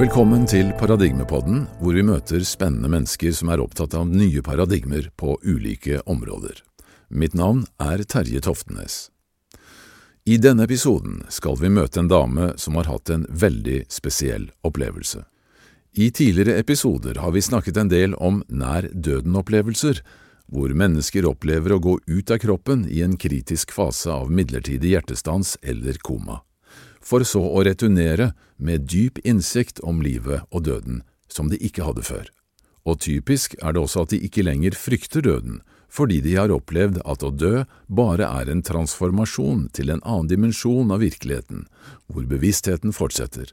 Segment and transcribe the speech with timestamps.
[0.00, 5.34] Velkommen til Paradigmepodden, hvor vi møter spennende mennesker som er opptatt av nye paradigmer på
[5.44, 6.62] ulike områder.
[7.12, 9.10] Mitt navn er Terje Toftenes.
[10.24, 15.26] I denne episoden skal vi møte en dame som har hatt en veldig spesiell opplevelse.
[15.92, 20.00] I tidligere episoder har vi snakket en del om nær døden-opplevelser,
[20.48, 25.58] hvor mennesker opplever å gå ut av kroppen i en kritisk fase av midlertidig hjertestans
[25.60, 26.40] eller koma,
[27.10, 32.06] for så å returnere med dyp innsikt om livet og døden som de ikke hadde
[32.06, 32.30] før.
[32.86, 35.60] Og typisk er det også at de ikke lenger frykter døden,
[35.90, 40.94] fordi de har opplevd at å dø bare er en transformasjon til en annen dimensjon
[40.94, 41.66] av virkeligheten,
[42.06, 43.50] hvor bevisstheten fortsetter,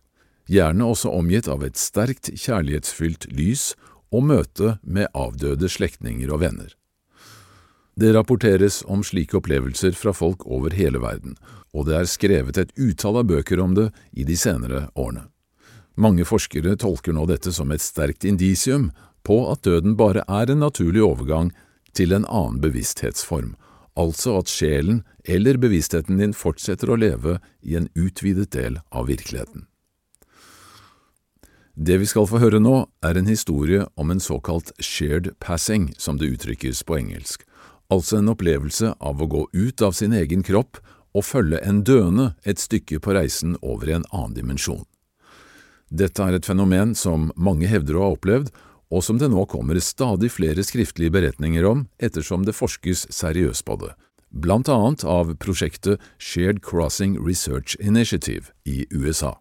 [0.47, 3.71] gjerne også omgitt av et sterkt kjærlighetsfylt lys
[4.13, 6.77] og møte med avdøde slektninger og venner.
[7.97, 11.33] Det rapporteres om slike opplevelser fra folk over hele verden,
[11.73, 15.23] og det er skrevet et utall av bøker om det i de senere årene.
[15.97, 18.91] Mange forskere tolker nå dette som et sterkt indisium
[19.25, 21.49] på at døden bare er en naturlig overgang
[21.97, 23.55] til en annen bevissthetsform,
[23.97, 29.66] altså at sjelen eller bevisstheten din fortsetter å leve i en utvidet del av virkeligheten.
[31.73, 36.22] Det vi skal få høre nå, er en historie om en såkalt shared passing, som
[36.22, 37.44] det uttrykkes på engelsk,
[37.93, 40.80] altså en opplevelse av å gå ut av sin egen kropp
[41.17, 44.85] og følge en døende et stykke på reisen over i en annen dimensjon.
[45.88, 48.52] Dette er et fenomen som mange hevder å ha opplevd,
[48.91, 53.79] og som det nå kommer stadig flere skriftlige beretninger om ettersom det forskes seriøst på
[53.83, 53.91] det,
[54.31, 59.35] blant annet av prosjektet Shared Crossing Research Initiative i USA.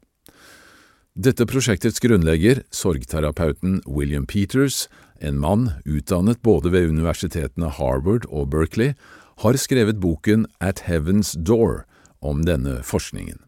[1.17, 4.83] Dette prosjektets grunnlegger, sorgterapeuten William Peters,
[5.17, 8.92] en mann utdannet både ved universitetene Harvard og Berkeley,
[9.41, 11.87] har skrevet boken At Heaven's Door
[12.20, 13.41] om denne forskningen.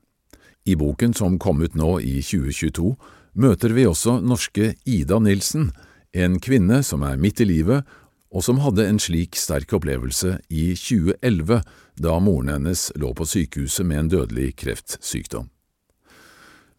[0.64, 2.94] I boken som kom ut nå i 2022,
[3.36, 5.69] møter vi også norske Ida Nilsen,
[6.16, 7.85] en kvinne som er midt i livet,
[8.33, 11.61] og som hadde en slik sterk opplevelse i 2011,
[12.00, 15.52] da moren hennes lå på sykehuset med en dødelig kreftsykdom.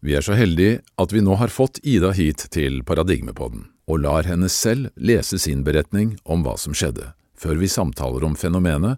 [0.00, 4.24] Vi er så heldige at vi nå har fått Ida hit til Paradigmepodden og lar
[4.24, 8.96] henne selv lese sin beretning om hva som skjedde, før vi samtaler om fenomenet,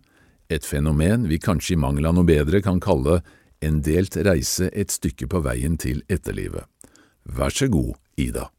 [0.53, 3.23] et fenomen vi kanskje i mangel av noe bedre kan kalle
[3.65, 6.67] en delt reise et stykke på veien til etterlivet.
[7.25, 8.51] Vær så god, Ida.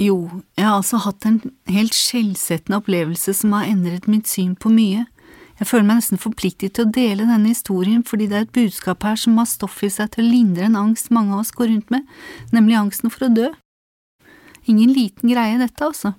[0.00, 4.72] Jo, jeg har altså hatt en helt skjellsettende opplevelse som har endret mitt syn på
[4.72, 5.06] mye.
[5.60, 9.04] Jeg føler meg nesten forpliktet til å dele denne historien fordi det er et budskap
[9.04, 11.68] her som har stoff i seg til å lindre en angst mange av oss går
[11.68, 12.06] rundt med,
[12.54, 13.50] nemlig angsten for å dø.
[14.64, 16.14] Ingen liten greie, dette, altså.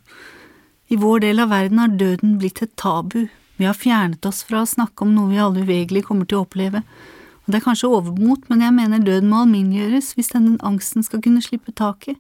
[0.93, 3.23] I vår del av verden har døden blitt et tabu,
[3.57, 6.45] vi har fjernet oss fra å snakke om noe vi alle uvegelig kommer til å
[6.45, 6.83] oppleve,
[7.41, 11.21] og det er kanskje overmot, men jeg mener døden må alminneliggjøres hvis denne angsten skal
[11.25, 12.19] kunne slippe taket.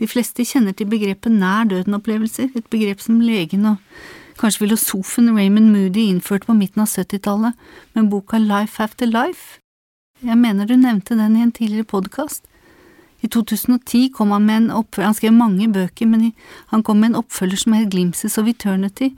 [0.00, 4.00] De fleste kjenner til begrepet nær døden-opplevelser, et begrep som legen og
[4.40, 7.54] kanskje filosofen Raymond Moody innførte på midten av 70-tallet
[7.94, 9.60] med boka Life After Life.
[10.24, 12.46] Jeg mener du nevnte den i en tidligere podkast.
[13.24, 16.32] I 2010 kom han med en oppfølger, han skrev mange bøker, men
[16.72, 19.14] han kom med en oppfølger som het Glimpses of Eternity,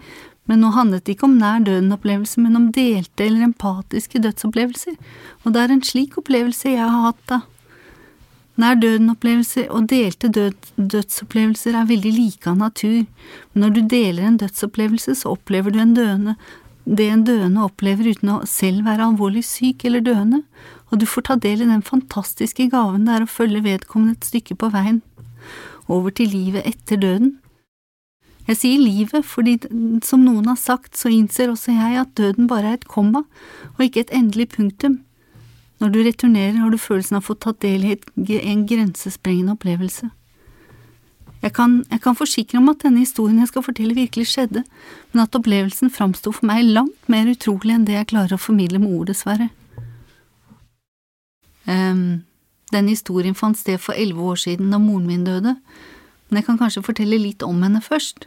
[0.47, 4.95] men nå handlet det ikke om nær døden-opplevelser, men om delte eller empatiske dødsopplevelser,
[5.43, 7.41] og det er en slik opplevelse jeg har hatt da.
[8.57, 13.03] Nær døden-opplevelser og delte død, dødsopplevelser er veldig like av natur,
[13.53, 16.37] men når du deler en dødsopplevelse, så opplever du en døende,
[16.87, 20.41] det en døende opplever uten å selv være alvorlig syk eller døende,
[20.89, 24.29] og du får ta del i den fantastiske gaven det er å følge vedkommende et
[24.29, 25.03] stykke på veien,
[25.87, 27.37] over til livet etter døden.
[28.47, 29.57] Jeg sier livet fordi,
[30.07, 33.25] som noen har sagt, så innser også jeg at døden bare er et komma
[33.75, 35.01] og ikke et endelig punktum.
[35.81, 37.97] Når du returnerer, har du følelsen av å få tatt del i
[38.41, 40.09] en grensesprengende opplevelse.
[41.43, 44.63] Jeg kan, jeg kan, forsikre om at denne historien jeg skal fortelle, virkelig skjedde,
[45.13, 48.81] men at opplevelsen framsto for meg langt mer utrolig enn det jeg klarer å formidle
[48.83, 49.51] med ord, dessverre.
[51.67, 52.25] Um,
[52.73, 55.59] denne historien fant sted for elleve år siden da moren min døde,
[56.27, 58.27] men jeg kan kanskje fortelle litt om henne først.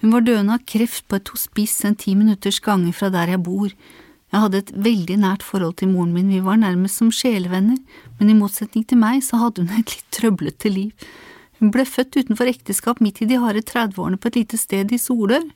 [0.00, 3.42] Hun var døende av kreft på et hospice en ti minutters gange fra der jeg
[3.42, 3.72] bor.
[4.28, 7.78] Jeg hadde et veldig nært forhold til moren min, vi var nærmest som sjelevenner,
[8.18, 11.06] men i motsetning til meg så hadde hun et litt trøblete liv.
[11.58, 15.00] Hun ble født utenfor ekteskap midt i de harde 30-årene på et lite sted i
[15.00, 15.48] Solør.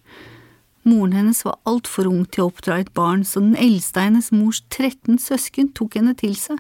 [0.89, 4.33] Moren hennes var altfor ung til å oppdra et barn, så den eldste av hennes
[4.35, 6.59] mors 13 søsken tok henne til seg,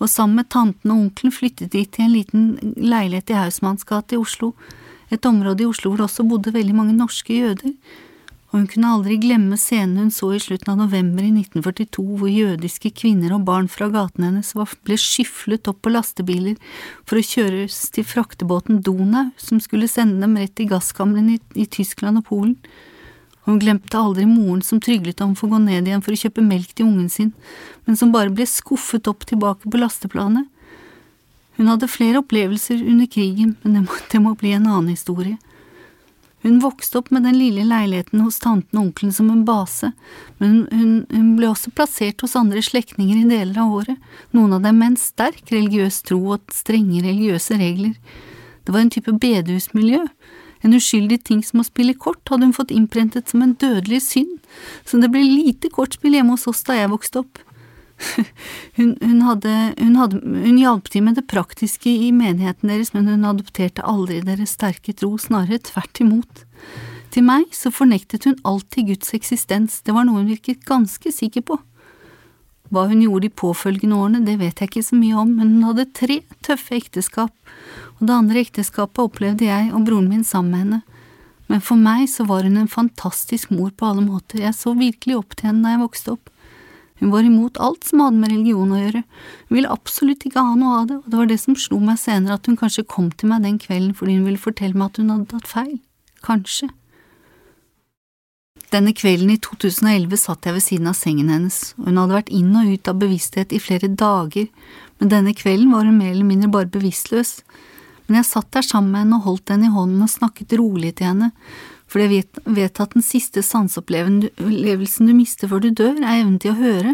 [0.00, 4.20] og sammen med tanten og onkelen flyttet de til en liten leilighet i Hausmannsgate i
[4.20, 4.54] Oslo,
[5.14, 7.76] et område i Oslo hvor det også bodde veldig mange norske jøder,
[8.56, 12.04] og og hun kunne aldri glemme scenen hun så i slutten av november i 1942
[12.16, 16.54] hvor jødiske kvinner og barn fra gaten hennes ble skyflet opp på lastebiler
[17.04, 21.66] for å kjøres til fraktebåten Donau som skulle sende dem rett i gasskamrene i, i
[21.68, 22.54] Tyskland og Polen.
[23.44, 26.72] Hun glemte aldri moren som tryglet om å gå ned igjen for å kjøpe melk
[26.72, 27.34] til ungen sin,
[27.84, 30.48] men som bare ble skuffet opp tilbake på lasteplanet.
[31.60, 35.36] Hun hadde flere opplevelser under krigen, men det må, det må bli en annen historie.
[36.46, 39.90] Hun vokste opp med den lille leiligheten hos tanten og onkelen som en base,
[40.38, 44.62] men hun, hun ble også plassert hos andre slektninger i deler av året, noen av
[44.62, 47.96] dem med en sterk religiøs tro og strenge religiøse regler.
[48.62, 50.04] Det var en type bedehusmiljø.
[50.62, 54.38] En uskyldig ting som å spille kort hadde hun fått innprentet som en dødelig synd,
[54.86, 57.42] så det ble lite kortspill hjemme hos oss da jeg vokste opp.
[58.76, 63.08] Hun, hun, hadde, hun, hadde, hun hjalp til med det praktiske i menigheten deres, men
[63.08, 66.42] hun adopterte aldri deres sterke tro, snarere tvert imot.
[67.14, 71.46] Til meg så fornektet hun alltid Guds eksistens, det var noe hun virket ganske sikker
[71.48, 71.56] på.
[72.68, 75.66] Hva hun gjorde de påfølgende årene, det vet jeg ikke så mye om, men hun
[75.70, 77.32] hadde tre tøffe ekteskap,
[77.96, 80.82] og det andre ekteskapet opplevde jeg og broren min sammen med henne.
[81.46, 85.20] Men for meg så var hun en fantastisk mor på alle måter, jeg så virkelig
[85.20, 86.32] opp til henne da jeg vokste opp.
[87.00, 89.02] Hun var imot alt som hadde med religion å gjøre,
[89.48, 92.00] hun ville absolutt ikke ha noe av det, og det var det som slo meg
[92.00, 95.00] senere at hun kanskje kom til meg den kvelden fordi hun ville fortelle meg at
[95.02, 95.76] hun hadde tatt feil.
[96.24, 96.70] Kanskje.
[98.72, 102.32] Denne kvelden i 2011 satt jeg ved siden av sengen hennes, og hun hadde vært
[102.34, 104.48] inn og ut av bevissthet i flere dager,
[104.98, 107.38] men denne kvelden var hun mer eller mindre bare bevisstløs.
[108.06, 110.94] Men jeg satt der sammen med henne og holdt henne i hånden og snakket rolig
[110.98, 111.30] til henne,
[111.96, 116.34] for jeg vet, vet at den siste sanseopplevelsen du mister før du dør, er evnen
[116.42, 116.92] til å høre.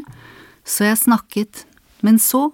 [0.62, 1.64] Så jeg snakket,
[2.06, 2.52] men så,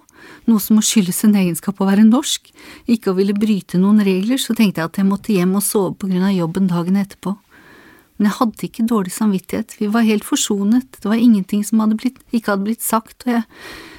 [0.49, 2.49] noe som må skyldes en egenskap å være norsk,
[2.89, 5.93] ikke å ville bryte noen regler, så tenkte jeg at jeg måtte hjem og sove
[5.93, 7.37] på grunn av jobben dagen etterpå.
[8.17, 12.01] Men jeg hadde ikke dårlig samvittighet, vi var helt forsonet, det var ingenting som hadde
[12.01, 13.45] blitt, ikke hadde blitt sagt, jeg,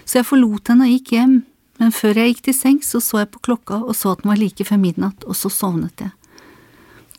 [0.03, 1.43] så jeg forlot henne og gikk hjem,
[1.79, 4.35] men før jeg gikk til sengs så så jeg på klokka og så at den
[4.35, 6.17] var like før midnatt, og så sovnet jeg.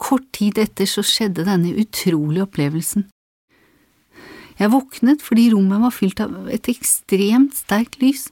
[0.01, 3.05] Kort tid etter så skjedde denne utrolige opplevelsen.
[4.61, 8.27] Jeg våknet fordi rommet var fylt av et ekstremt sterkt lys,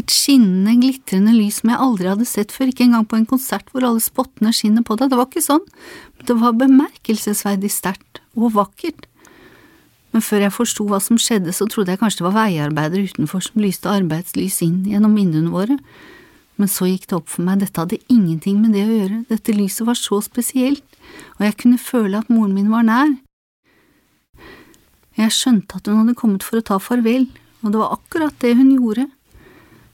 [0.00, 3.70] et skinnende, glitrende lys som jeg aldri hadde sett før, ikke engang på en konsert
[3.72, 5.64] hvor alle spottene skinner på deg, det var ikke sånn,
[6.18, 9.06] men det var bemerkelsesverdig sterkt og vakkert.
[10.12, 13.44] Men før jeg forsto hva som skjedde, så trodde jeg kanskje det var veiarbeidere utenfor
[13.46, 15.78] som lyste arbeidslys inn gjennom vinduene våre,
[16.60, 19.56] men så gikk det opp for meg, dette hadde ingenting med det å gjøre, dette
[19.56, 20.84] lyset var så spesielt,
[21.38, 23.14] og jeg kunne føle at moren min var nær.
[25.18, 27.26] Jeg skjønte at hun hadde kommet for å ta farvel,
[27.60, 29.06] og det var akkurat det hun gjorde.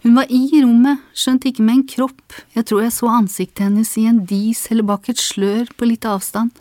[0.04, 3.90] Hun var i rommet, skjønt ikke med en kropp, jeg tror jeg så ansiktet hennes
[3.98, 6.52] i en dis eller bak et slør på litt avstand,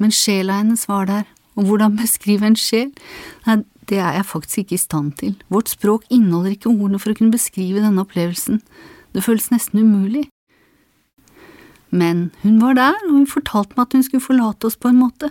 [0.00, 1.26] men sjela hennes var der,
[1.58, 2.94] og hvordan beskrive en sjel?
[3.44, 3.58] Nei,
[3.90, 7.18] det er jeg faktisk ikke i stand til, vårt språk inneholder ikke ordene for å
[7.18, 8.62] kunne beskrive denne opplevelsen.
[9.12, 10.28] Det føles nesten umulig.
[11.90, 15.00] Men hun var der, og hun fortalte meg at hun skulle forlate oss på en
[15.00, 15.30] måte,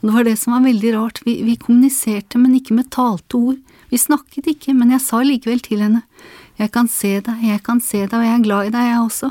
[0.00, 3.38] og det var det som var veldig rart, vi, vi kommuniserte, men ikke med talte
[3.38, 3.60] ord,
[3.92, 6.02] vi snakket ikke, men jeg sa likevel til henne,
[6.58, 9.04] jeg kan se deg, jeg kan se deg, og jeg er glad i deg, jeg
[9.06, 9.30] også.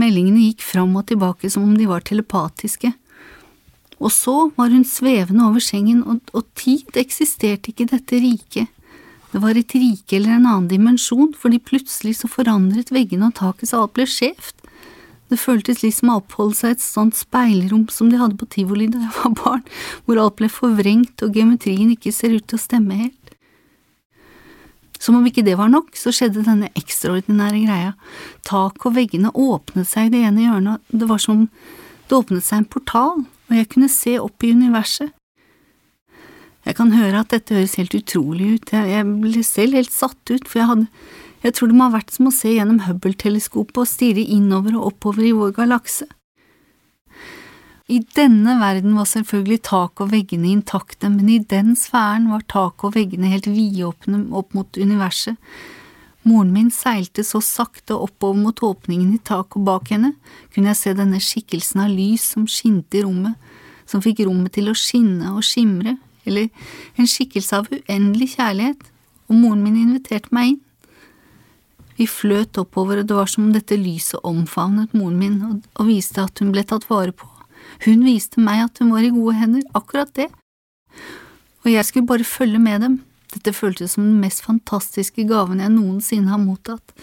[0.00, 2.94] Meldingene gikk fram og tilbake som om de var telepatiske,
[4.00, 8.76] og så var hun svevende over sengen, og, og tid eksisterte ikke i dette riket,
[9.30, 13.70] det var et rike eller en annen dimensjon, fordi plutselig så forandret veggene og taket
[13.70, 14.56] så alt ble skjevt.
[15.30, 18.48] Det føltes litt som å oppholde seg i et sånt speilrom som de hadde på
[18.50, 19.66] tivoli da jeg var barn,
[20.04, 23.36] hvor alt ble forvrengt og geometrien ikke ser ut til å stemme helt.
[25.00, 27.92] Som om ikke det var nok, så skjedde denne ekstraordinære greia.
[28.44, 32.60] Taket og veggene åpnet seg i det ene hjørnet, det var som det åpnet seg
[32.60, 35.14] en portal, og jeg kunne se opp i universet.
[36.66, 40.44] Jeg kan høre at dette høres helt utrolig ut, jeg ble selv helt satt ut,
[40.44, 40.90] for jeg hadde,
[41.40, 44.92] jeg tror det må ha vært som å se gjennom Hubble-teleskopet og stirre innover og
[44.92, 46.08] oppover i vår galakse.
[47.90, 52.86] I denne verden var selvfølgelig taket og veggene intakte, men i den sfæren var taket
[52.86, 55.40] og veggene helt vidåpne opp mot universet.
[56.28, 60.12] Moren min seilte så sakte oppover mot åpningen i taket, og bak henne
[60.52, 63.34] kunne jeg se denne skikkelsen av lys som skinte i rommet,
[63.88, 65.96] som fikk rommet til å skinne og skimre,
[66.28, 66.50] eller
[67.00, 68.84] en skikkelse av uendelig kjærlighet,
[69.26, 70.60] og moren min inviterte meg inn.
[72.00, 75.90] Vi fløt oppover, og det var som om dette lyset omfavnet moren min og, og
[75.90, 77.28] viste at hun ble tatt vare på.
[77.84, 80.30] Hun viste meg at hun var i gode hender, akkurat det.
[81.60, 82.98] Og jeg skulle bare følge med dem.
[83.34, 86.94] Dette føltes som den mest fantastiske gaven jeg noensinne har mottatt.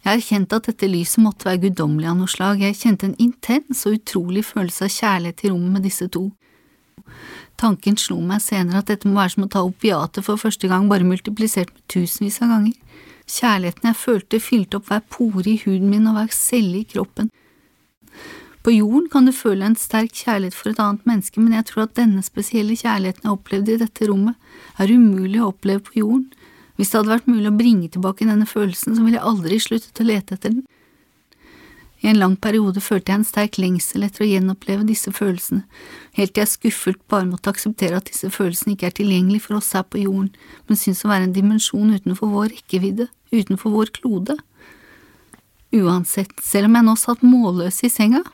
[0.00, 3.84] Jeg erkjente at dette lyset måtte være guddommelig av noe slag, jeg kjente en intens
[3.84, 6.30] og utrolig følelse av kjærlighet i rommet med disse to.
[7.60, 10.88] Tanken slo meg senere at dette må være som å ta opiater for første gang,
[10.88, 12.78] bare multiplisert med tusenvis av ganger.
[13.30, 17.30] Kjærligheten jeg følte, fylte opp hver pore i huden min og hver celle i kroppen.
[18.60, 21.86] På jorden kan du føle en sterk kjærlighet for et annet menneske, men jeg tror
[21.86, 24.36] at denne spesielle kjærligheten jeg opplevde i dette rommet,
[24.76, 26.26] er umulig å oppleve på jorden.
[26.76, 30.02] Hvis det hadde vært mulig å bringe tilbake denne følelsen, så ville jeg aldri sluttet
[30.02, 30.66] å lete etter den.
[32.00, 35.66] I en lang periode følte jeg en sterk lengsel etter å gjenoppleve disse følelsene,
[36.16, 39.72] helt til jeg skuffelt bare måtte akseptere at disse følelsene ikke er tilgjengelige for oss
[39.76, 40.30] her på jorden,
[40.68, 44.36] men synes å være en dimensjon utenfor vår rekkevidde, utenfor vår klode.
[45.70, 48.24] Uansett, selv om jeg nå satt målløs i senga,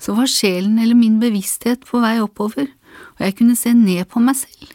[0.00, 2.70] så var sjelen eller min bevissthet på vei oppover,
[3.18, 4.74] og jeg kunne se ned på meg selv.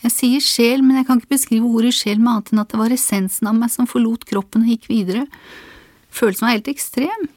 [0.00, 2.80] Jeg sier sjel, men jeg kan ikke beskrive ordet sjel med annet enn at det
[2.80, 5.26] var essensen av meg som forlot kroppen og gikk videre.
[6.14, 7.28] Følelsen var helt ekstrem.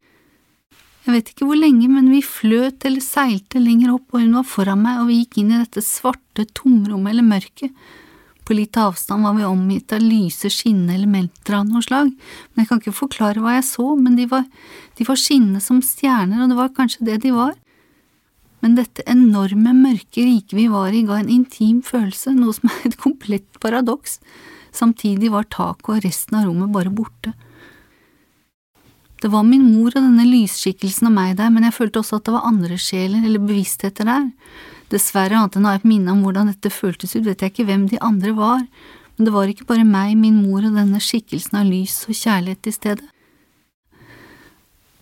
[1.03, 4.47] Jeg vet ikke hvor lenge, men vi fløt eller seilte lenger opp, og hun var
[4.47, 7.75] foran meg, og vi gikk inn i dette svarte tomrommet eller mørket,
[8.43, 12.69] på litt avstand var vi omgitt av lyse, skinnende elementer av noe slag, men jeg
[12.69, 14.47] kan ikke forklare hva jeg så, men de var,
[14.99, 17.55] de var skinnende som stjerner, og det var kanskje det de var.
[18.63, 22.91] Men dette enorme, mørke riket vi var i, ga en intim følelse, noe som er
[22.91, 24.19] et komplett paradoks.
[24.73, 27.33] Samtidig var taket og resten av rommet bare borte.
[29.23, 32.25] Det var min mor og denne lysskikkelsen og meg der, men jeg følte også at
[32.27, 34.25] det var andre sjeler eller bevisstheter der.
[34.91, 37.67] Dessverre, annet enn å ha et minne om hvordan dette føltes ut, vet jeg ikke
[37.69, 38.65] hvem de andre var,
[39.15, 42.69] men det var ikke bare meg, min mor og denne skikkelsen av lys og kjærlighet
[42.69, 43.09] i stedet.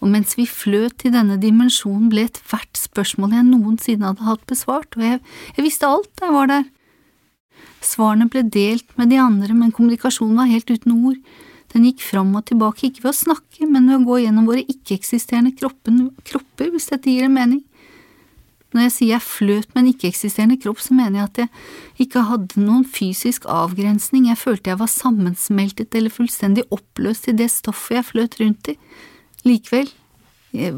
[0.02, 4.98] Og mens vi fløt til denne dimensjonen, ble ethvert spørsmål jeg noensinne hadde hatt besvart,
[4.98, 5.22] og jeg,
[5.56, 6.66] jeg visste alt da jeg var der.
[7.86, 11.20] Svarene ble delt med de andre, men kommunikasjonen var helt uten ord.
[11.72, 14.66] Den gikk fram og tilbake, ikke ved å snakke, men ved å gå gjennom våre
[14.66, 17.62] ikke-eksisterende kropper, hvis dette gir en mening.
[18.72, 22.24] Når jeg sier jeg fløt med en ikke-eksisterende kropp, så mener jeg at jeg ikke
[22.30, 27.98] hadde noen fysisk avgrensning, jeg følte jeg var sammensmeltet eller fullstendig oppløst i det stoffet
[27.98, 28.78] jeg fløt rundt i.
[29.44, 29.92] Likevel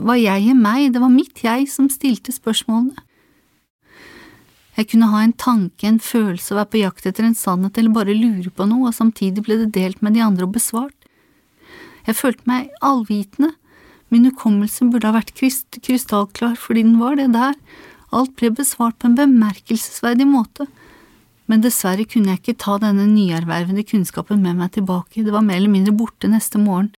[0.01, 2.97] var jeg i meg, det var mitt jeg som stilte spørsmålene.
[4.73, 7.93] Jeg kunne ha en tanke, en følelse, å være på jakt etter en sannhet eller
[7.93, 10.97] bare lure på noe, og samtidig ble det delt med de andre og besvart.
[12.07, 13.53] Jeg følte meg allvitende,
[14.13, 17.55] Min hukommelse burde ha vært kryst krystallklar fordi den var det der,
[18.13, 20.67] alt ble besvart på en bemerkelsesverdig måte,
[21.49, 25.57] men dessverre kunne jeg ikke ta denne nyervervede kunnskapen med meg tilbake, det var mer
[25.57, 26.91] eller mindre borte neste morgen.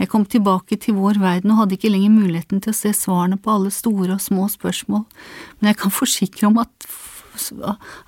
[0.00, 3.36] Jeg kom tilbake til vår verden og hadde ikke lenger muligheten til å se svarene
[3.40, 5.06] på alle store og små spørsmål,
[5.60, 6.86] men jeg kan forsikre om at,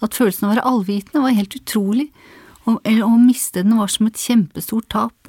[0.04, 2.10] at følelsen av å være allvitende var helt utrolig,
[2.64, 5.21] og, eller å miste den var som et kjempestort tap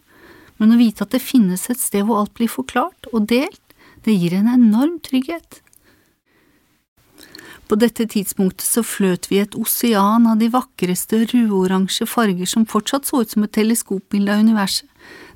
[0.64, 3.60] men å vite at det finnes et sted hvor alt blir forklart og delt,
[4.08, 5.60] det gir en enorm trygghet.
[7.68, 12.68] På dette tidspunktet så fløt vi i et osean av de vakreste rødoransje farger som
[12.70, 14.88] fortsatt så ut som et teleskopbilde av universet.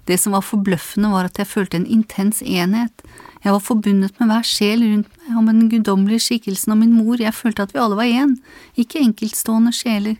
[0.07, 3.03] Det som var forbløffende var at jeg følte en intens enhet.
[3.43, 6.95] Jeg var forbundet med hver sjel rundt meg og med den guddommelige skikkelsen av min
[6.95, 8.37] mor, jeg følte at vi alle var én,
[8.79, 10.15] ikke enkeltstående sjeler.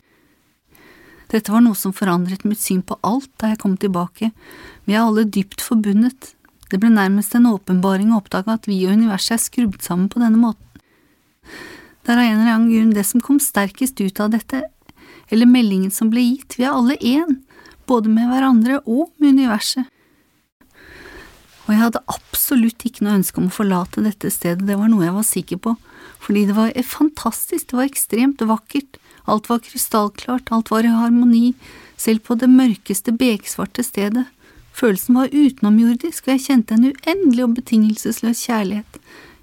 [1.32, 4.32] Dette var noe som forandret mitt syn på alt da jeg kom tilbake,
[4.88, 6.34] vi er alle dypt forbundet,
[6.72, 10.20] det ble nærmest en åpenbaring å oppdage at vi og universet er skrudd sammen på
[10.24, 10.64] denne måten.
[12.04, 14.64] Det er av en eller annen grunn det som kom sterkest ut av dette,
[15.32, 17.42] eller meldingen som ble gitt, vi er alle én,
[17.88, 19.88] både med hverandre og med universet.
[21.68, 25.04] Og jeg hadde absolutt ikke noe ønske om å forlate dette stedet, det var noe
[25.04, 25.76] jeg var sikker på,
[26.24, 31.52] fordi det var fantastisk, det var ekstremt vakkert, alt var krystallklart, alt var i harmoni,
[32.00, 34.24] selv på det mørkeste beksvarte stedet.
[34.78, 39.00] Følelsen var utenomjordisk, og jeg kjente en uendelig og betingelsesløs kjærlighet.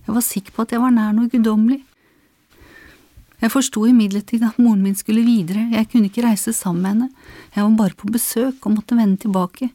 [0.06, 1.80] Jeg var sikker på at jeg var nær noe guddommelig.
[3.42, 7.08] Jeg forsto imidlertid at moren min skulle videre, jeg kunne ikke reise sammen med henne,
[7.56, 9.72] jeg var bare på besøk og måtte vende tilbake.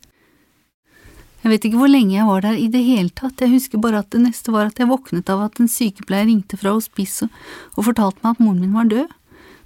[1.43, 4.01] Jeg vet ikke hvor lenge jeg var der i det hele tatt, jeg husker bare
[4.01, 7.29] at det neste var at jeg våknet av at en sykepleier ringte fra hospicet
[7.75, 9.13] og fortalte meg at moren min var død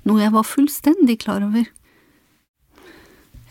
[0.10, 1.70] noe jeg var fullstendig klar over.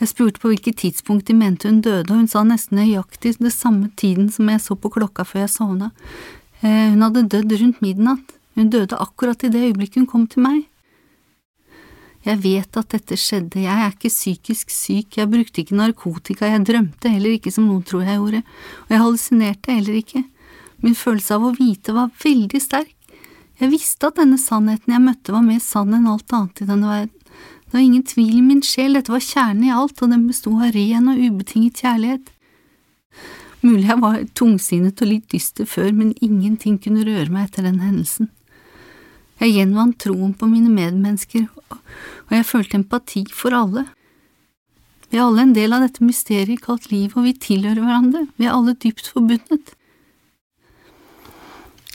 [0.02, 3.52] Jeg spurte på hvilket tidspunkt de mente hun døde, og hun sa nesten nøyaktig det
[3.54, 5.92] samme tiden som jeg så på klokka før jeg sovna.
[6.58, 10.42] Eh, hun hadde dødd rundt midnatt, hun døde akkurat i det øyeblikket hun kom til
[10.42, 10.64] meg.
[12.26, 16.66] Jeg vet at dette skjedde, jeg er ikke psykisk syk, jeg brukte ikke narkotika, jeg
[16.66, 18.42] drømte heller ikke som noen tror jeg gjorde,
[18.82, 20.26] og jeg hallusinerte heller ikke.
[20.82, 22.94] Min følelse av å vite var veldig sterk.
[23.62, 26.90] Jeg visste at denne sannheten jeg møtte var mer sann enn alt annet i denne
[26.90, 27.21] verden.
[27.72, 30.60] Det var ingen tvil i min sjel, dette var kjernen i alt, og den bestod
[30.60, 32.26] av ren og ubetinget kjærlighet.
[33.64, 37.80] Mulig jeg var tungsinnet og litt dyster før, men ingenting kunne røre meg etter den
[37.80, 38.28] hendelsen.
[39.40, 43.86] Jeg gjenvant troen på mine medmennesker, og jeg følte empati for alle.
[45.08, 48.50] Vi er alle en del av dette mysteriet kalt liv, og vi tilhører hverandre, vi
[48.50, 49.72] er alle dypt forbundet.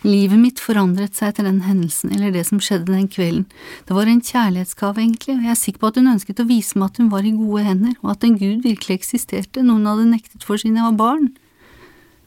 [0.07, 3.43] Livet mitt forandret seg etter den hendelsen, eller det som skjedde den kvelden.
[3.89, 6.79] Det var en kjærlighetsgave, egentlig, og jeg er sikker på at hun ønsket å vise
[6.79, 9.89] meg at hun var i gode hender, og at en gud virkelig eksisterte, noe hun
[9.89, 11.27] hadde nektet for siden jeg var barn.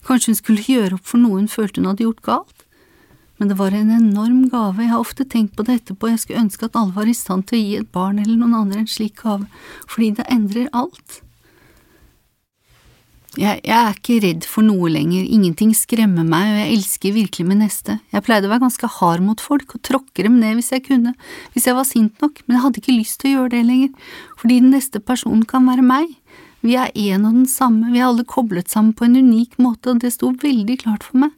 [0.05, 2.67] Kanskje hun skulle gjøre opp for noe hun følte hun hadde gjort galt?
[3.41, 6.45] Men det var en enorm gave, jeg har ofte tenkt på det etterpå, jeg skulle
[6.45, 8.93] ønske at alle var i stand til å gi et barn eller noen andre en
[8.93, 9.49] slik gave,
[9.89, 11.23] fordi det endrer alt.
[13.39, 17.45] Jeg, jeg, er ikke redd for noe lenger, ingenting skremmer meg, og jeg elsker virkelig
[17.47, 18.01] min neste.
[18.11, 21.13] Jeg pleide å være ganske hard mot folk og tråkke dem ned hvis jeg kunne,
[21.55, 24.17] hvis jeg var sint nok, men jeg hadde ikke lyst til å gjøre det lenger,
[24.41, 26.11] fordi den neste personen kan være meg.
[26.67, 29.95] Vi er en og den samme, vi er alle koblet sammen på en unik måte,
[29.95, 31.37] og det sto veldig klart for meg.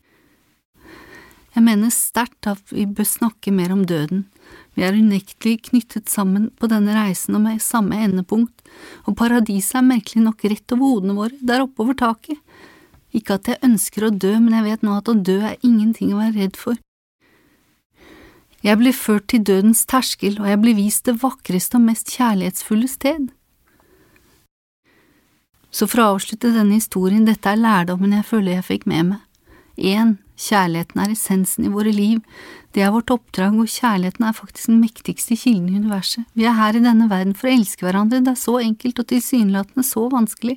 [1.53, 4.25] Jeg mener sterkt at vi bør snakke mer om døden.
[4.73, 8.63] Vi er unektelig knyttet sammen på denne reisen og med samme endepunkt,
[9.05, 12.41] og paradiset er merkelig nok rett over hodene våre, der oppe over taket.
[13.13, 16.15] Ikke at jeg ønsker å dø, men jeg vet nå at å dø er ingenting
[16.15, 16.81] å være redd for.
[18.63, 22.89] Jeg blir ført til dødens terskel, og jeg blir vist det vakreste og mest kjærlighetsfulle
[22.89, 23.29] sted.
[25.73, 29.23] Så for å avslutte denne historien, dette er lærdommen jeg føler jeg fikk med meg.
[29.77, 30.17] 1.
[30.41, 32.23] Kjærligheten er essensen i våre liv,
[32.73, 36.25] det er vårt oppdrag, og kjærligheten er faktisk den mektigste kilden i universet.
[36.33, 39.11] Vi er her i denne verden for å elske hverandre, det er så enkelt og
[39.13, 40.57] tilsynelatende så vanskelig.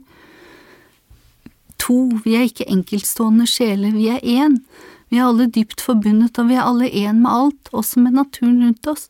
[1.84, 4.62] To, vi er ikke enkeltstående sjeler, vi er én.
[5.12, 8.62] Vi er alle dypt forbundet, og vi er alle én med alt, også med naturen
[8.63, 9.10] rundt oss.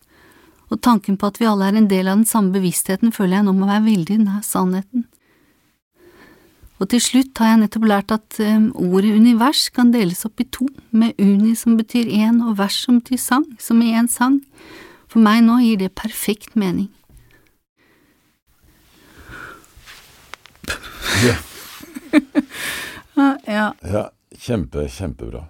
[0.73, 3.47] Og tanken på at vi alle er en del av den samme bevisstheten, føler jeg
[3.47, 5.05] nå må være veldig nær sannheten.
[6.75, 10.47] Og til slutt har jeg nettopp lært at um, ordet univers kan deles opp i
[10.51, 14.41] to, med uni som betyr én og vers som betyr sang, som i én sang.
[15.07, 16.89] For meg nå gir det perfekt mening.
[21.23, 21.37] Ja.
[23.47, 23.69] ja.
[23.79, 24.05] ja.
[24.35, 25.45] Kjempe, kjempebra.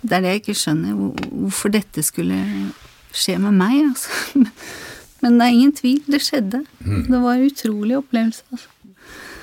[0.00, 0.96] Det er det jeg ikke skjønner,
[1.42, 2.38] hvorfor dette skulle
[3.12, 4.46] skje med meg, altså.
[5.24, 6.62] Men det er ingen tvil, det skjedde.
[6.80, 7.04] Mm.
[7.10, 8.72] Det var en utrolig opplevelse, altså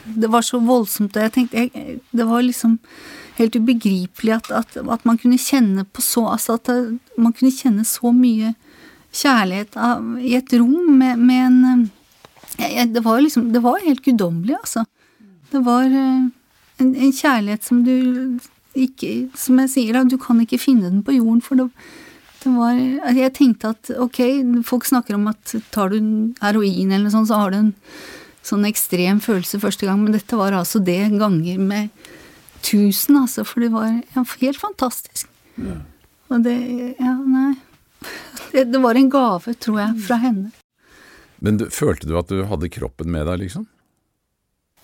[0.03, 2.77] det var så voldsomt, og jeg tenkte jeg, Det var liksom
[3.37, 6.69] helt ubegripelig at, at, at, man kunne kjenne på så Altså at
[7.17, 8.53] man kunne kjenne så mye
[9.13, 11.91] kjærlighet av, i et rom med, med en
[12.57, 14.85] jeg, Det var liksom Det var helt guddommelig, altså.
[15.53, 16.25] Det var eh,
[16.81, 18.39] en, en, kjærlighet som du
[18.73, 21.69] ikke Som jeg sier, da, du kan ikke finne den på jorden, for det,
[22.43, 22.73] det var
[23.15, 24.19] Jeg tenkte at ok,
[24.65, 27.73] folk snakker om at tar du heroin eller noe sånt, så har du en
[28.43, 32.09] sånn ekstrem følelse første gang, men dette var altså det ganger med
[32.63, 35.29] tusen, altså, for det var ja, helt fantastisk.
[35.59, 35.79] Ja.
[36.31, 36.57] Og det
[36.99, 37.53] Ja, nei.
[38.51, 40.51] Det, det, var en gave, tror jeg, fra henne.
[41.43, 43.63] Men du, følte du at du hadde kroppen med deg, liksom?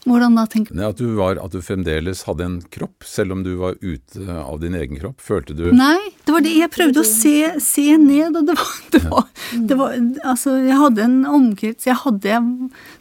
[0.07, 0.81] Hvordan da, tenker du?
[0.85, 4.59] At du, var, at du fremdeles hadde en kropp, selv om du var ute av
[4.61, 5.19] din egen kropp?
[5.23, 8.71] Følte du Nei, det var det jeg prøvde å se, se ned, og det var,
[8.95, 9.27] det var,
[9.71, 12.39] det var, Altså, jeg hadde en omkrets Jeg hadde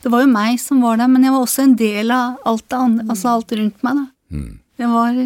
[0.02, 2.66] Det var jo meg som var der, men jeg var også en del av alt
[2.66, 4.06] det andre, altså alt rundt meg, da.
[4.34, 4.52] Mm.
[4.78, 5.22] Det var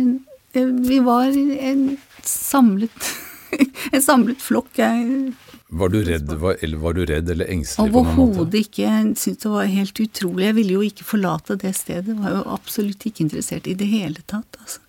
[0.90, 1.86] Vi var en
[2.28, 3.12] samlet
[3.92, 4.70] En samlet flokk.
[4.80, 5.32] Jeg
[5.72, 8.22] var du redd, eller var du redd eller engstelig på noen måte?
[8.22, 8.82] Overhodet ikke.
[8.84, 10.44] Jeg syntes det var helt utrolig.
[10.44, 12.16] Jeg ville jo ikke forlate det stedet.
[12.18, 14.58] Var jo absolutt ikke interessert i det hele tatt.
[14.60, 14.82] Altså.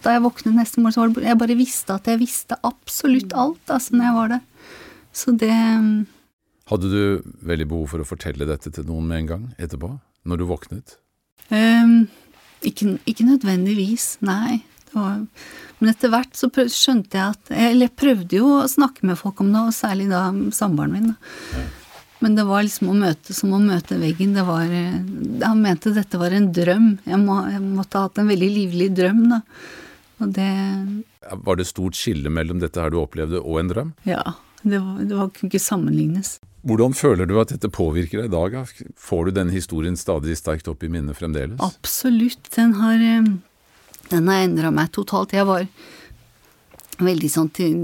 [0.00, 3.36] Da jeg våknet neste morgen, så var det Jeg bare visste at jeg visste absolutt
[3.36, 4.44] alt altså, når jeg var der.
[5.16, 5.90] Så det um,
[6.72, 7.02] Hadde du
[7.46, 9.92] veldig behov for å fortelle dette til noen med en gang etterpå?
[10.26, 10.96] Når du våknet?
[11.52, 12.08] Um,
[12.64, 14.64] ikke, ikke nødvendigvis, nei.
[14.96, 19.42] Men etter hvert så skjønte jeg at Eller jeg prøvde jo å snakke med folk
[19.44, 21.10] om det, og særlig da samboeren min.
[21.12, 21.64] Da.
[22.24, 24.32] Men det var liksom å møte som å møte veggen.
[24.36, 24.64] Det var
[25.44, 26.94] Han mente dette var en drøm.
[27.04, 29.42] Jeg, må, jeg måtte ha hatt en veldig livlig drøm, da.
[30.24, 30.50] Og det
[31.44, 33.94] Var det stort skille mellom dette her du opplevde, og en drøm?
[34.08, 34.24] Ja.
[34.62, 36.38] Det, var, det var, kunne ikke sammenlignes.
[36.66, 38.72] Hvordan føler du at dette påvirker deg i dag?
[38.98, 41.60] Får du denne historien stadig sterkt opp i minnet fremdeles?
[41.62, 42.48] Absolutt.
[42.56, 43.04] Den har
[44.10, 45.34] den har endra meg totalt.
[45.34, 45.66] Jeg var
[47.02, 47.74] veldig sånn til,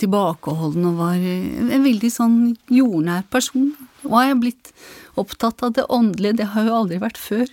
[0.00, 2.38] tilbakeholden og var en veldig sånn
[2.72, 3.70] jordnær person.
[4.06, 4.72] Og har jeg blitt
[5.18, 7.46] opptatt av det åndelige, det har jo aldri vært før.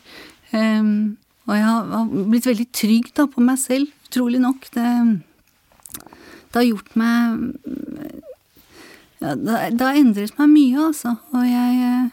[0.52, 4.68] Um, og jeg har blitt veldig trygg da på meg selv, utrolig nok.
[4.74, 4.92] Det,
[5.96, 7.42] det har gjort meg
[9.22, 11.16] ja, det, det, har endret meg mye, altså.
[11.34, 12.10] Og jeg,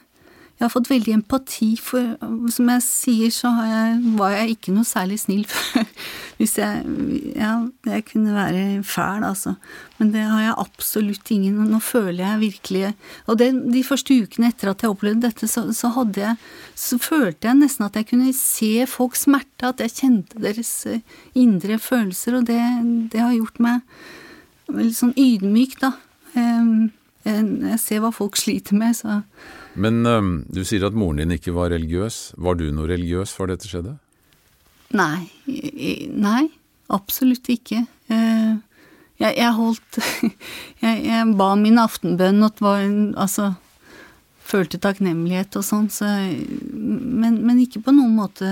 [0.62, 2.12] jeg har fått veldig empati for
[2.54, 5.88] Som jeg sier, så jeg, var jeg ikke noe særlig snill før.
[6.38, 6.84] Hvis jeg
[7.34, 7.56] Ja,
[7.88, 9.56] jeg kunne være fæl, altså.
[9.98, 12.92] Men det har jeg absolutt ingen Nå føler jeg virkelig
[13.26, 16.38] Og det, de første ukene etter at jeg opplevde dette, så, så hadde jeg
[16.78, 21.02] Så følte jeg nesten at jeg kunne se folks smerte, at jeg kjente deres eh,
[21.38, 22.58] indre følelser, og det,
[23.12, 23.82] det har gjort meg
[24.72, 25.92] veldig sånn ydmyk, da.
[27.24, 29.20] Jeg ser hva folk sliter med, så
[29.78, 32.34] Men um, du sier at moren din ikke var religiøs.
[32.36, 33.96] Var du noe religiøs før dette skjedde?
[34.92, 35.30] Nei.
[36.12, 36.44] Nei,
[36.92, 37.86] absolutt ikke.
[39.22, 39.98] Jeg, jeg holdt
[40.84, 42.82] jeg, jeg, ba min aftenbønn og var
[43.22, 43.52] altså
[44.52, 48.48] følte takknemlighet og sånn, så men, men, ikke på noen måte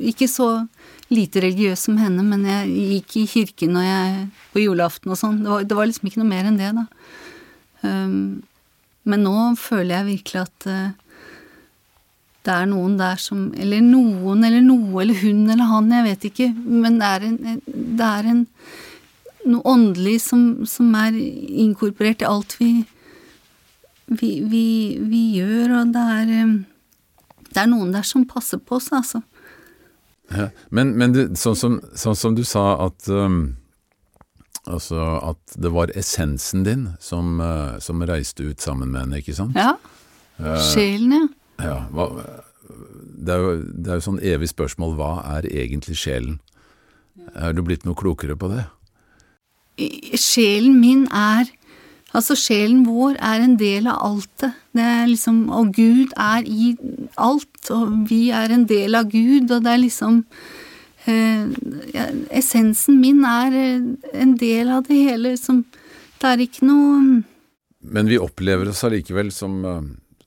[0.00, 0.64] Ikke så
[1.12, 5.42] lite religiøs som henne, men jeg gikk i kirken og jeg, på julaften og sånn.
[5.44, 6.86] Det, det, var liksom ikke noe mer enn det, da.
[7.84, 8.42] Um,
[9.04, 11.20] men nå føler jeg virkelig at uh,
[12.44, 16.26] det er noen der som Eller noen eller noe, eller hun eller han, jeg vet
[16.30, 18.42] ikke, men det er en, det er en
[19.44, 22.70] noe åndelig som, som, er inkorporert i alt vi,
[24.08, 24.66] vi, vi,
[25.04, 26.54] vi gjør, og det er um,
[27.50, 29.20] Det er noen der som passer på oss, altså.
[30.32, 33.54] Ja, men, men det, sånn, som, sånn, som, du sa at um
[34.64, 39.36] Altså at det var essensen din som, uh, som, reiste ut sammen med henne, ikke
[39.36, 39.56] sant?
[39.58, 39.74] Ja.
[40.40, 41.28] Uh, Sjelen,
[41.60, 41.66] ja.
[41.66, 42.08] ja hva,
[42.64, 46.40] det, er jo, det er jo sånn evig spørsmål hva er egentlig sjelen?
[47.36, 48.64] Er du blitt noe klokere på det?
[50.20, 51.50] Sjelen min er
[52.14, 54.52] Altså, sjelen vår er en del av altet.
[54.70, 56.68] Det er liksom Og Gud er i
[57.18, 60.63] alt, og vi er en del av Gud, og det er liksom Eh,
[61.06, 65.64] ja, essensen min er eh, en del av det hele som
[66.20, 67.24] Det er ikke noe mm.
[67.92, 69.82] Men vi opplever oss allikevel som, eh,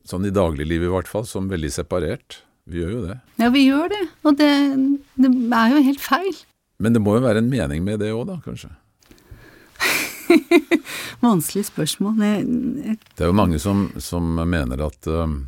[0.06, 2.44] sånn i dagliglivet i hvert fall, som veldig separert.
[2.70, 3.16] Vi gjør jo det.
[3.42, 4.52] Ja, vi gjør det, og det,
[5.18, 6.44] det er jo helt feil.
[6.78, 8.70] Men det må jo være en mening med det òg, da, kanskje?
[11.26, 12.22] Vanskelig spørsmål.
[12.22, 15.48] Det, er jo mange som, som mener at um,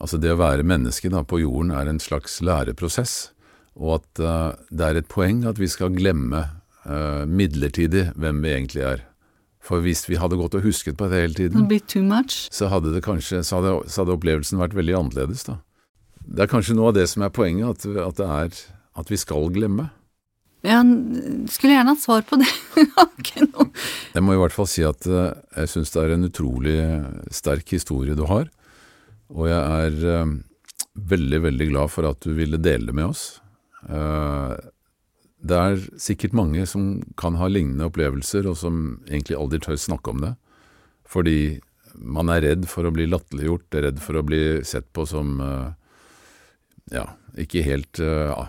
[0.00, 3.33] altså det å være menneske da, på jorden er en slags læreprosess
[3.74, 6.44] og at uh, det er et poeng at vi skal glemme
[6.86, 9.02] uh, midlertidig hvem vi egentlig er.
[9.64, 11.64] For hvis vi hadde gått og husket på det hele tiden,
[12.52, 15.58] så hadde, det kanskje, så hadde, så hadde, opplevelsen vært veldig annerledes, da.
[16.24, 18.58] Det er kanskje noe av det som er poenget, at, at det er
[19.00, 19.88] at vi skal glemme.
[20.64, 20.78] Ja,
[21.52, 22.48] skulle gjerne hatt svar på det.
[24.14, 26.78] jeg må i hvert fall si at uh, jeg syns det er en utrolig
[27.34, 28.48] sterk historie du har.
[29.34, 30.28] Og jeg er
[30.94, 33.24] veldig, veldig glad for at du ville dele det med oss.
[33.88, 34.54] Eh,
[35.44, 40.14] det er sikkert mange som kan ha lignende opplevelser, og som egentlig aldri tør snakke
[40.14, 40.34] om det.
[41.08, 41.38] Fordi
[41.94, 45.68] man er redd for å bli latterliggjort, redd for å bli sett på som eh,
[46.96, 47.04] ja,
[47.40, 48.44] ikke helt ja,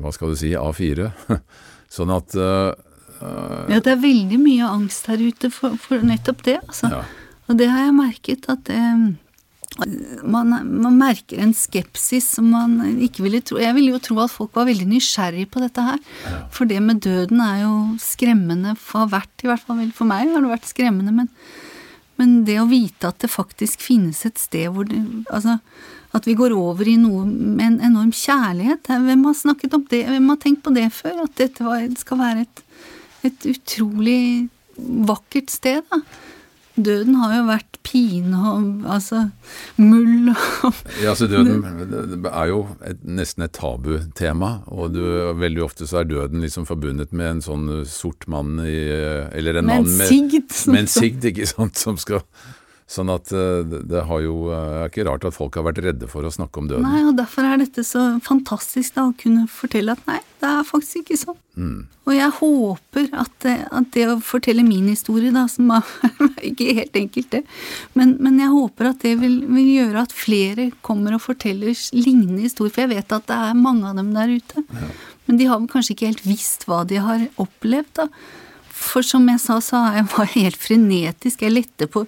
[0.00, 1.10] Hva skal du si A4.
[1.96, 2.72] sånn at uh,
[3.68, 6.92] Ja, det er veldig mye angst her ute for, for nettopp det, altså.
[6.92, 7.02] Ja.
[7.48, 8.78] Og det har jeg merket at det
[9.78, 14.32] man, man, merker en skepsis som man ikke ville tro Jeg ville jo tro at
[14.32, 16.00] folk var veldig nysgjerrig på dette her.
[16.24, 16.40] Ja.
[16.54, 20.32] For det med døden er jo skremmende, for har vært i hvert fall for meg
[20.32, 21.14] har det vært skremmende.
[21.14, 21.30] Men,
[22.18, 25.60] men det å vite at det faktisk finnes et sted hvor det Altså
[26.16, 28.88] at vi går over i noe med en enorm kjærlighet.
[28.88, 30.06] Hvem har snakket om det?
[30.08, 31.26] Hvem har tenkt på det før?
[31.26, 32.62] At dette skal være et,
[33.28, 36.00] et utrolig vakkert sted, da.
[36.78, 39.24] Døden har jo vært pine og altså
[39.80, 41.64] mull og Ja, altså døden
[42.28, 45.02] er jo et, nesten et tabutema, og du,
[45.38, 48.78] veldig ofte så er døden liksom forbundet med en sånn sort mann i
[49.32, 50.12] Eller en mann med,
[50.68, 52.24] med en sigd, ikke sant, som skal
[52.88, 55.82] Sånn at eh, det har jo Det eh, er ikke rart at folk har vært
[55.84, 56.86] redde for å snakke om døden.
[56.88, 60.64] Nei, og derfor er dette så fantastisk da, å kunne fortelle at nei, det er
[60.64, 61.36] faktisk ikke sånn.
[61.58, 61.82] Mm.
[62.08, 65.92] Og jeg håper at det, at det, å fortelle min historie, da, som er
[66.48, 67.42] ikke helt enkelt, det,
[67.98, 72.46] men, men jeg håper at det vil, vil, gjøre at flere kommer og forteller lignende
[72.46, 74.64] historier, for jeg vet at det er mange av dem der ute.
[74.64, 74.92] Ja.
[75.28, 78.08] Men de har kanskje ikke helt visst hva de har opplevd, da.
[78.78, 81.42] For som jeg sa, så jeg var jeg helt frenetisk.
[81.42, 82.04] Jeg lette på,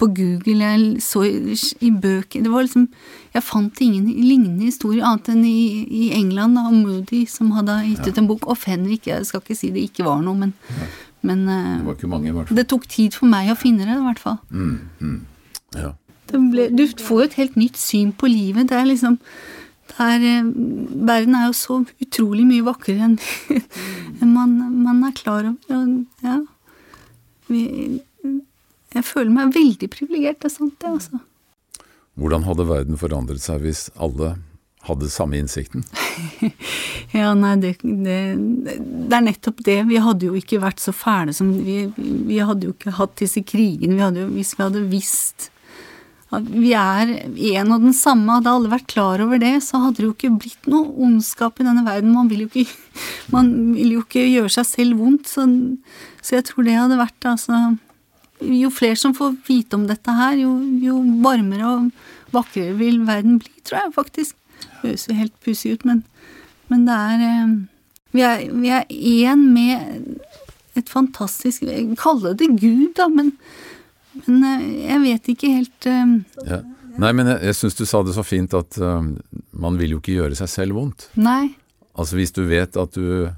[0.00, 2.86] på Google, jeg så i, i bøker Det var liksom
[3.34, 8.08] Jeg fant ingen lignende historier annet enn i, i England, da, Moody, som hadde gitt
[8.08, 8.48] ut en bok.
[8.48, 9.10] Og Fenrik.
[9.10, 10.88] Jeg skal ikke si det ikke var noe, men, ja.
[11.28, 12.60] men eh, Det var ikke mange, i hvert fall.
[12.62, 14.40] Det tok tid for meg å finne det, i hvert fall.
[14.50, 15.20] Mm, mm.
[15.76, 15.92] Ja.
[16.32, 18.70] Ble, du får jo et helt nytt syn på livet.
[18.72, 19.20] Det er liksom
[19.98, 20.50] er, eh,
[21.08, 23.06] verden er jo så utrolig mye vakrere
[24.20, 25.56] enn man, man, er klar over.
[25.70, 26.40] Og ja
[27.50, 27.62] vi,
[28.96, 31.22] Jeg føler meg veldig privilegert, det er sant, det, altså.
[32.16, 34.36] Hvordan hadde verden forandret seg hvis alle
[34.86, 35.84] hadde samme innsikten?
[37.18, 39.82] ja, nei, det, det, det, er nettopp det.
[39.90, 43.42] Vi hadde jo ikke vært så fæle som Vi, vi hadde jo ikke hatt disse
[43.44, 43.98] krigene.
[43.98, 45.50] Vi hadde jo, hvis vi hadde visst
[46.34, 50.00] at vi er en og den samme, hadde alle vært klar over det, så hadde
[50.00, 52.14] det jo ikke blitt noe ondskap i denne verden.
[52.16, 52.66] Man vil jo ikke,
[53.76, 55.46] vil jo ikke gjøre seg selv vondt, så,
[56.20, 57.76] så jeg tror det hadde vært altså
[58.42, 63.38] Jo flere som får vite om dette her, jo, jo varmere og vakrere vil verden
[63.40, 64.36] bli, tror jeg faktisk.
[64.60, 66.02] Det høres jo helt pussig ut, men,
[66.68, 67.54] men, det er eh,
[68.16, 70.18] Vi er, vi er én med
[70.76, 71.64] et fantastisk
[72.00, 73.32] Kalle det Gud, da, men,
[74.26, 76.62] men eh, jeg vet ikke helt uh, ja.
[76.96, 79.04] Nei, men jeg, jeg syns du sa det så fint at uh,
[79.52, 81.10] man vil jo ikke gjøre seg selv vondt.
[81.20, 81.52] Nei.
[81.96, 83.28] Altså hvis du vet at du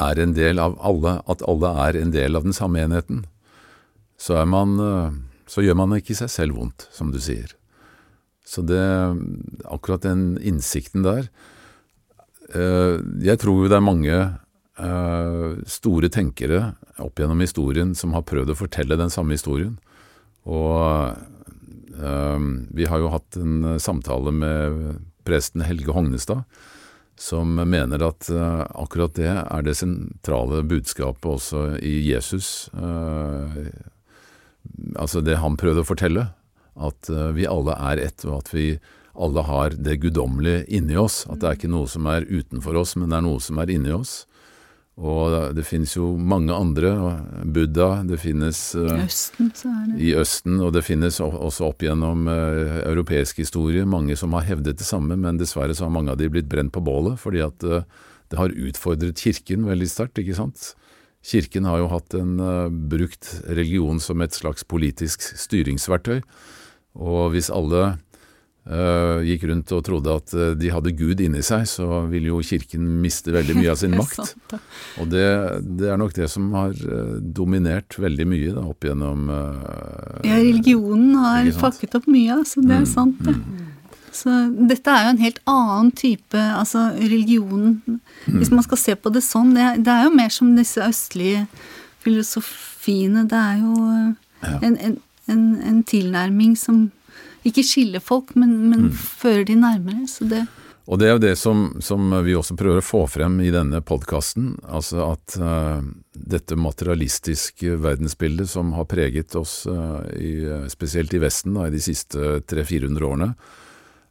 [0.00, 3.24] er en del av alle, at alle er en del av den samme enheten,
[4.20, 4.78] så er man
[5.46, 7.52] Så gjør man ikke seg selv vondt, som du sier.
[8.46, 8.80] Så det
[9.66, 11.26] Akkurat den innsikten der
[12.54, 14.34] eh, Jeg tror jo det er mange eh,
[14.76, 19.78] store tenkere opp gjennom historien som har prøvd å fortelle den samme historien.
[20.44, 21.16] Og
[21.96, 22.44] eh,
[22.76, 26.44] vi har jo hatt en samtale med presten Helge Hognestad,
[27.16, 32.68] som mener at akkurat det er det sentrale budskapet også i Jesus.
[35.00, 36.26] altså det han prøvde å fortelle
[36.76, 38.68] at eh, vi alle er ett, og at vi
[39.16, 41.24] alle har det guddommelige inni oss.
[41.30, 43.72] At det er ikke noe som er utenfor oss, men det er noe som er
[43.72, 44.24] inni oss.
[44.96, 46.90] Og det finnes jo mange andre.
[47.44, 49.98] Buddha, det finnes I Østen, så er det.
[50.00, 54.80] i Østen, og det finnes også opp gjennom uh, europeisk historie mange som har hevdet
[54.80, 57.68] det samme, men dessverre så har mange av de blitt brent på bålet fordi at
[57.68, 57.84] uh,
[58.32, 60.72] det har utfordret Kirken veldig sterkt, ikke sant.
[61.26, 62.32] Kirken har jo hatt en
[62.90, 66.20] brukt religion som et slags politisk styringsverktøy.
[66.96, 68.00] Og hvis alle uh,
[68.66, 72.86] gikk rundt og trodde at uh, de hadde Gud inni seg, så ville jo kirken
[73.02, 74.34] miste veldig mye av sin makt.
[74.98, 75.26] og det,
[75.62, 79.30] det, er nok det som har uh, dominert veldig mye da, opp gjennom
[80.26, 82.64] Ja, religionen har fakket opp mye, altså.
[82.64, 83.36] Det er mm, sant, det.
[83.38, 83.62] Mm.
[84.16, 84.34] Så
[84.70, 87.98] dette er jo en helt annen type Altså religionen mm.
[88.38, 91.42] Hvis man skal se på det sånn, det, det, er jo mer som disse østlige
[92.00, 93.26] filosofiene.
[93.28, 93.74] Det er jo
[94.64, 96.90] en, en en, en tilnærming som
[97.46, 98.94] ikke skiller folk, men, men mm.
[99.22, 100.06] fører de nærmere.
[100.10, 100.44] Så det
[100.86, 103.80] og det er jo det som, som, vi også prøver å få frem i denne
[103.82, 105.82] podkasten, altså at uh,
[106.14, 111.82] dette materialistiske verdensbildet som har preget oss, uh, i, spesielt i Vesten da, i de
[111.82, 113.32] siste 300-400 årene,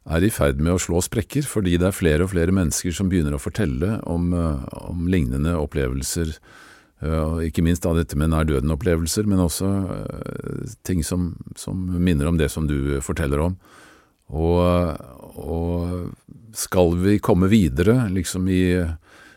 [0.06, 3.08] er i ferd med å slå sprekker, fordi det er flere og flere mennesker som
[3.08, 6.36] begynner å fortelle om, uh, om lignende opplevelser
[7.04, 12.38] ikke minst da dette med nær døden-opplevelser, men også eh, ting som, som, minner om
[12.40, 13.58] det som du forteller om.
[14.32, 14.96] Og,
[15.36, 18.64] og skal vi komme videre liksom i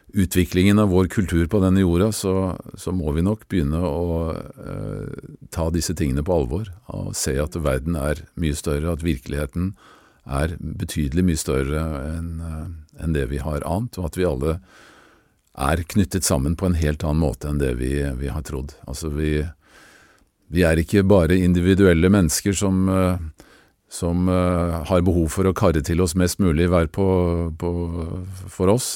[0.09, 2.33] utviklingen av vår kultur på denne jorda, så,
[2.79, 6.71] så må vi nok begynne å eh, ta disse tingene på alvor.
[6.95, 9.73] Og se at verden er mye større, at virkeligheten
[10.29, 11.83] er betydelig mye større
[12.15, 12.67] enn eh,
[12.99, 14.57] en det vi har ant, og at vi alle
[15.57, 18.75] er knyttet sammen på en helt annen måte enn det vi, vi har trodd.
[18.87, 19.39] Altså vi,
[20.47, 23.19] vi, er ikke bare individuelle mennesker som, eh,
[23.89, 27.07] som uh, har behov for å karre til oss mest mulig hver på,
[27.59, 27.71] på,
[28.47, 28.89] for oss.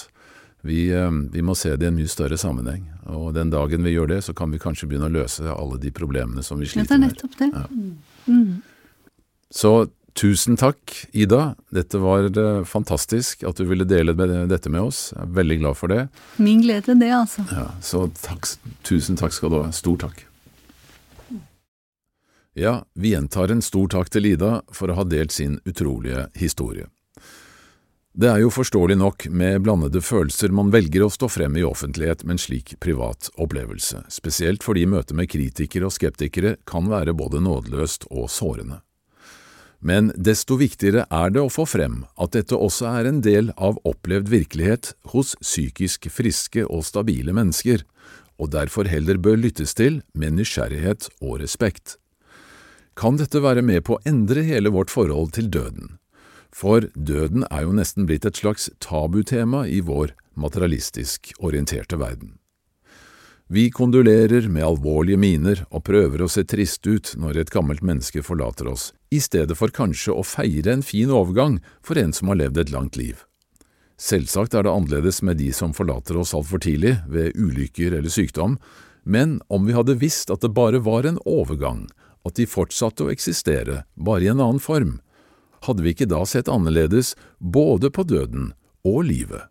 [0.63, 2.85] Vi, uh, vi, må se det i en mye større sammenheng.
[3.11, 5.91] Og den dagen vi gjør det, så kan vi kanskje begynne å løse alle de
[5.91, 6.93] problemene som vi sliter med.
[6.93, 7.49] Det er nettopp det.
[7.51, 7.65] Ja.
[8.29, 8.61] Mm.
[9.53, 9.73] Så
[10.13, 11.56] Tusen takk, Ida.
[11.73, 15.08] Dette var eh, fantastisk at du ville dele dette med oss.
[15.15, 16.04] Jeg er veldig glad for det.
[16.38, 17.45] Min glede, det, altså.
[17.49, 18.45] Ja, så takk,
[18.86, 19.71] tusen takk skal du ha.
[19.73, 20.21] Stor takk.
[22.54, 26.86] Ja, vi gjentar en stor takk til Ida for å ha delt sin utrolige historie.
[28.13, 32.21] Det er jo forståelig nok med blandede følelser man velger å stå frem i offentlighet
[32.21, 37.41] med en slik privat opplevelse, spesielt fordi møtet med kritikere og skeptikere kan være både
[37.41, 38.84] nådeløst og sårende.
[39.84, 43.82] Men desto viktigere er det å få frem at dette også er en del av
[43.84, 47.84] opplevd virkelighet hos psykisk friske og stabile mennesker,
[48.39, 51.98] og derfor heller bør lyttes til med nysgjerrighet og respekt.
[52.96, 55.98] Kan dette være med på å endre hele vårt forhold til døden?
[56.54, 62.38] For døden er jo nesten blitt et slags tabutema i vår materialistisk orienterte verden.
[63.54, 68.24] Vi kondolerer med alvorlige miner og prøver å se trist ut når et gammelt menneske
[68.24, 72.39] forlater oss, i stedet for kanskje å feire en fin overgang for en som har
[72.41, 73.21] levd et langt liv.
[74.02, 78.58] Selvsagt er det annerledes med de som forlater oss altfor tidlig, ved ulykker eller sykdom,
[79.04, 81.86] men om vi hadde visst at det bare var en overgang,
[82.26, 84.97] at de fortsatte å eksistere, bare i en annen form,
[85.67, 88.52] hadde vi ikke da sett annerledes både på døden
[88.88, 89.49] og livet?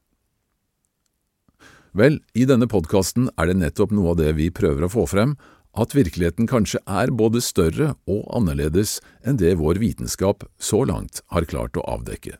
[1.92, 5.36] Vel, i denne podkasten er det nettopp noe av det vi prøver å få frem,
[5.72, 11.48] at virkeligheten kanskje er både større og annerledes enn det vår vitenskap så langt har
[11.48, 12.36] klart å avdekke.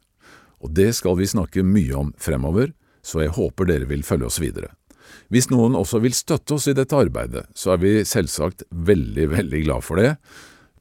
[0.63, 4.41] Og det skal vi snakke mye om fremover, så jeg håper dere vil følge oss
[4.43, 4.69] videre.
[5.33, 9.61] Hvis noen også vil støtte oss i dette arbeidet, så er vi selvsagt veldig, veldig
[9.65, 10.17] glad for det.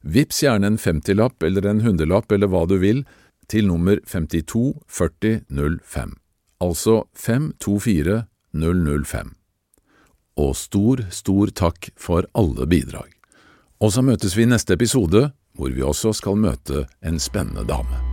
[0.02, 3.04] Vips gjerne en femtilapp eller en hundrelapp eller hva du vil,
[3.50, 6.12] til nummer 524005,
[6.62, 9.41] altså 524005.
[10.42, 13.12] Og stor, stor takk for alle bidrag.
[13.82, 15.28] Og så møtes vi i neste episode,
[15.58, 18.11] hvor vi også skal møte en spennende dame.